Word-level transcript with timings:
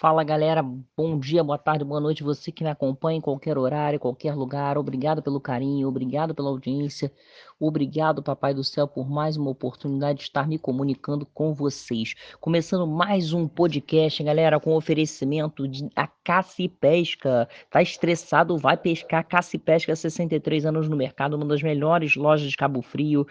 Fala 0.00 0.24
galera, 0.24 0.62
bom 0.96 1.18
dia, 1.18 1.44
boa 1.44 1.58
tarde, 1.58 1.84
boa 1.84 2.00
noite, 2.00 2.22
você 2.22 2.50
que 2.50 2.64
me 2.64 2.70
acompanha 2.70 3.18
em 3.18 3.20
qualquer 3.20 3.58
horário, 3.58 4.00
qualquer 4.00 4.34
lugar, 4.34 4.78
obrigado 4.78 5.22
pelo 5.22 5.38
carinho, 5.38 5.86
obrigado 5.86 6.34
pela 6.34 6.48
audiência, 6.48 7.12
obrigado 7.58 8.22
Papai 8.22 8.54
do 8.54 8.64
Céu 8.64 8.88
por 8.88 9.10
mais 9.10 9.36
uma 9.36 9.50
oportunidade 9.50 10.20
de 10.20 10.24
estar 10.24 10.48
me 10.48 10.58
comunicando 10.58 11.26
com 11.26 11.52
vocês. 11.52 12.14
Começando 12.40 12.86
mais 12.86 13.34
um 13.34 13.46
podcast, 13.46 14.24
galera, 14.24 14.58
com 14.58 14.74
oferecimento 14.74 15.68
de 15.68 15.90
a 15.94 16.06
Caça 16.06 16.62
e 16.62 16.68
Pesca. 16.70 17.46
Tá 17.68 17.82
estressado, 17.82 18.56
vai 18.56 18.78
pescar, 18.78 19.22
Caça 19.28 19.56
e 19.56 19.58
Pesca, 19.58 19.94
63 19.94 20.64
anos 20.64 20.88
no 20.88 20.96
mercado, 20.96 21.34
uma 21.34 21.44
das 21.44 21.62
melhores 21.62 22.16
lojas 22.16 22.50
de 22.50 22.56
Cabo 22.56 22.80
Frio. 22.80 23.26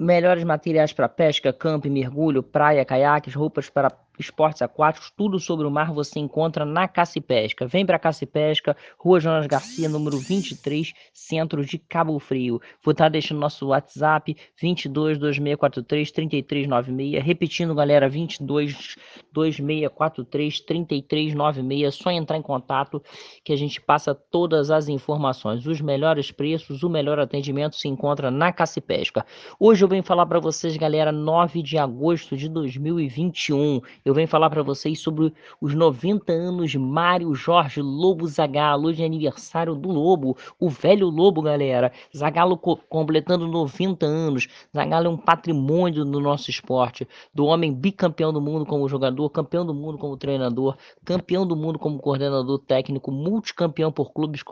Melhores 0.00 0.44
materiais 0.44 0.94
para 0.94 1.08
pesca, 1.10 1.52
campo, 1.52 1.88
mergulho, 1.90 2.42
praia, 2.42 2.84
caiaques, 2.84 3.34
roupas 3.34 3.70
para 3.70 3.90
esportes 4.18 4.62
aquáticos, 4.62 5.12
tudo 5.16 5.38
sobre 5.38 5.66
o 5.66 5.70
mar 5.70 5.92
você 5.92 6.18
encontra 6.18 6.64
na 6.64 6.86
Caça 6.86 7.18
e 7.18 7.20
Pesca. 7.20 7.66
Vem 7.66 7.84
para 7.84 7.98
Caça 7.98 8.24
e 8.24 8.26
Pesca, 8.26 8.76
Rua 8.98 9.20
Jonas 9.20 9.46
Garcia, 9.46 9.88
número 9.88 10.18
23, 10.18 10.92
centro 11.12 11.64
de 11.64 11.78
Cabo 11.78 12.18
Frio. 12.18 12.60
Vou 12.82 12.92
estar 12.92 13.04
tá 13.04 13.08
deixando 13.08 13.40
nosso 13.40 13.68
WhatsApp 13.68 14.36
22 14.60 15.18
2643 15.18 16.10
3396. 16.12 17.24
Repetindo, 17.24 17.74
galera, 17.74 18.08
22 18.08 18.96
2643 19.32 20.60
3396. 20.60 21.94
Só 21.94 22.10
entrar 22.10 22.36
em 22.36 22.42
contato 22.42 23.02
que 23.44 23.52
a 23.52 23.56
gente 23.56 23.80
passa 23.80 24.14
todas 24.14 24.70
as 24.70 24.88
informações. 24.88 25.66
Os 25.66 25.80
melhores 25.80 26.30
preços, 26.30 26.82
o 26.82 26.88
melhor 26.88 27.18
atendimento 27.18 27.76
se 27.76 27.88
encontra 27.88 28.30
na 28.30 28.52
Caça 28.52 28.78
e 28.78 28.82
Pesca. 28.82 29.24
Hoje 29.58 29.84
eu 29.84 29.88
venho 29.88 30.02
falar 30.02 30.26
para 30.26 30.40
vocês, 30.40 30.76
galera, 30.76 31.10
9 31.10 31.62
de 31.62 31.78
agosto 31.78 32.36
de 32.36 32.48
2021 32.48 33.80
eu 34.04 34.12
venho 34.12 34.28
falar 34.28 34.50
para 34.50 34.62
vocês 34.62 35.00
sobre 35.00 35.32
os 35.60 35.74
90 35.74 36.30
anos 36.32 36.70
de 36.70 36.78
Mário 36.78 37.34
Jorge 37.34 37.80
Lobo 37.80 38.26
Zagalo, 38.28 38.92
de 38.92 39.02
aniversário 39.02 39.74
do 39.74 39.90
Lobo, 39.90 40.36
o 40.60 40.68
velho 40.68 41.08
Lobo, 41.08 41.40
galera. 41.40 41.90
Zagalo 42.14 42.58
co 42.58 42.76
completando 42.88 43.48
90 43.48 44.04
anos. 44.04 44.46
Zagalo 44.74 45.06
é 45.06 45.10
um 45.10 45.16
patrimônio 45.16 46.04
do 46.04 46.20
nosso 46.20 46.50
esporte, 46.50 47.08
do 47.32 47.46
homem 47.46 47.72
bicampeão 47.72 48.32
do 48.32 48.40
mundo 48.40 48.66
como 48.66 48.88
jogador, 48.88 49.30
campeão 49.30 49.64
do 49.64 49.72
mundo 49.72 49.96
como 49.96 50.16
treinador, 50.18 50.76
campeão 51.04 51.46
do 51.46 51.56
mundo 51.56 51.78
como 51.78 51.98
coordenador 51.98 52.58
técnico, 52.58 53.10
multicampeão 53.10 53.90
por 53.90 54.12
clubes 54.12 54.42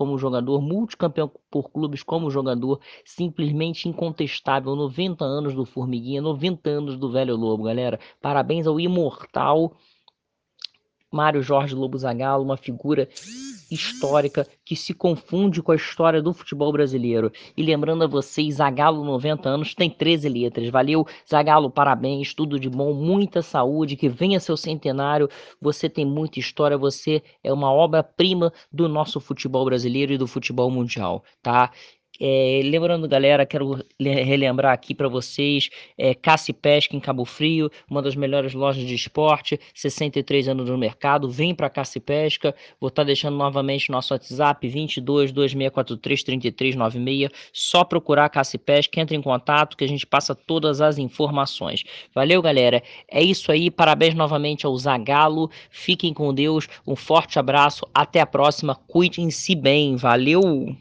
como 0.00 0.16
jogador, 0.16 0.62
multicampeão 0.62 1.30
por 1.50 1.70
clubes 1.70 2.02
como 2.02 2.30
jogador, 2.30 2.80
simplesmente 3.04 3.86
incontestável. 3.86 4.74
90 4.74 5.22
anos 5.22 5.54
do 5.54 5.66
Formiguinha, 5.66 6.22
90 6.22 6.70
anos 6.70 6.96
do 6.96 7.12
Velho 7.12 7.36
Lobo, 7.36 7.64
galera. 7.64 8.00
Parabéns 8.18 8.66
ao 8.66 8.80
imortal 8.80 9.76
Mário 11.12 11.42
Jorge 11.42 11.74
Lobo 11.74 11.98
Zagallo, 11.98 12.42
uma 12.42 12.56
figura 12.56 13.10
histórica 13.70 14.46
que 14.64 14.74
se 14.74 14.92
confunde 14.92 15.62
com 15.62 15.72
a 15.72 15.76
história 15.76 16.20
do 16.20 16.32
futebol 16.32 16.72
brasileiro. 16.72 17.32
E 17.56 17.62
lembrando 17.62 18.04
a 18.04 18.06
vocês, 18.06 18.56
Zagallo 18.56 19.04
90 19.04 19.48
anos 19.48 19.74
tem 19.74 19.88
13 19.88 20.28
letras. 20.28 20.68
Valeu, 20.68 21.06
Zagallo, 21.28 21.70
parabéns, 21.70 22.34
tudo 22.34 22.58
de 22.58 22.68
bom, 22.68 22.92
muita 22.92 23.42
saúde, 23.42 23.96
que 23.96 24.08
venha 24.08 24.40
seu 24.40 24.56
centenário. 24.56 25.28
Você 25.60 25.88
tem 25.88 26.04
muita 26.04 26.38
história, 26.38 26.76
você 26.76 27.22
é 27.42 27.52
uma 27.52 27.72
obra-prima 27.72 28.52
do 28.72 28.88
nosso 28.88 29.20
futebol 29.20 29.64
brasileiro 29.64 30.12
e 30.12 30.18
do 30.18 30.26
futebol 30.26 30.70
mundial, 30.70 31.24
tá? 31.42 31.70
É, 32.20 32.60
lembrando, 32.64 33.08
galera, 33.08 33.46
quero 33.46 33.82
relembrar 33.98 34.74
aqui 34.74 34.94
para 34.94 35.08
vocês: 35.08 35.70
é, 35.96 36.14
Caça 36.14 36.50
e 36.50 36.54
Pesca 36.54 36.94
em 36.94 37.00
Cabo 37.00 37.24
Frio, 37.24 37.70
uma 37.88 38.02
das 38.02 38.14
melhores 38.14 38.52
lojas 38.52 38.84
de 38.84 38.94
esporte, 38.94 39.58
63 39.74 40.48
anos 40.48 40.68
no 40.68 40.76
mercado. 40.76 41.30
Vem 41.30 41.54
para 41.54 41.70
Caça 41.70 41.96
e 41.96 42.00
Pesca. 42.00 42.54
Vou 42.78 42.88
estar 42.88 43.02
tá 43.02 43.06
deixando 43.06 43.36
novamente 43.38 43.90
nosso 43.90 44.12
WhatsApp: 44.12 44.68
22 44.68 45.32
2643 45.32 46.22
3396. 46.22 47.30
Só 47.52 47.84
procurar 47.84 48.28
Caça 48.28 48.56
e 48.56 48.58
Pesca, 48.58 49.00
entre 49.00 49.16
em 49.16 49.22
contato 49.22 49.76
que 49.76 49.84
a 49.84 49.88
gente 49.88 50.06
passa 50.06 50.34
todas 50.34 50.82
as 50.82 50.98
informações. 50.98 51.84
Valeu, 52.14 52.42
galera. 52.42 52.82
É 53.08 53.22
isso 53.22 53.50
aí. 53.50 53.70
Parabéns 53.70 54.14
novamente 54.14 54.66
ao 54.66 54.76
Zagalo. 54.76 55.50
Fiquem 55.70 56.12
com 56.12 56.34
Deus. 56.34 56.68
Um 56.86 56.94
forte 56.94 57.38
abraço. 57.38 57.86
Até 57.94 58.20
a 58.20 58.26
próxima. 58.26 58.74
Cuidem-se 58.74 59.54
bem. 59.54 59.96
Valeu! 59.96 60.76